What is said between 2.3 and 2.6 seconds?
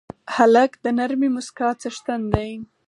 دی.